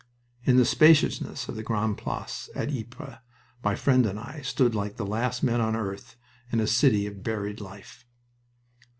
In 0.45 0.57
the 0.57 0.65
spaciousness 0.65 1.47
of 1.47 1.55
the 1.55 1.61
Grande 1.61 1.95
Place 1.95 2.49
at 2.55 2.71
Ypres 2.71 3.19
my 3.63 3.75
friend 3.75 4.03
and 4.07 4.19
I 4.19 4.41
stood 4.41 4.73
like 4.73 4.95
the 4.95 5.05
last 5.05 5.43
men 5.43 5.61
on 5.61 5.75
earth 5.75 6.15
in 6.51 6.59
a 6.59 6.65
city 6.65 7.05
of 7.05 7.21
buried 7.21 7.61
life. 7.61 8.03